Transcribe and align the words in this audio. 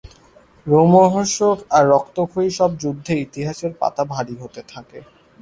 রোমহর্ষক 0.67 1.57
আর 1.75 1.83
রক্তক্ষয়ী 1.93 2.49
সব 2.59 2.69
যুদ্ধে 2.83 3.13
ইতিহাসের 3.25 3.71
পাতা 3.81 4.03
ভারী 4.13 4.35
হতে 4.41 4.61
থাকে। 4.71 4.99